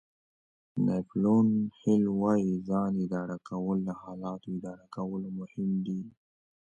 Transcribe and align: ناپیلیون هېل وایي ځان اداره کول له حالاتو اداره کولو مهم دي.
ناپیلیون 0.85 1.47
هېل 1.81 2.03
وایي 2.21 2.51
ځان 2.69 2.93
اداره 3.05 3.37
کول 3.49 3.77
له 3.87 3.93
حالاتو 4.01 4.47
اداره 4.57 4.85
کولو 4.95 5.29
مهم 5.39 5.71
دي. 5.85 6.01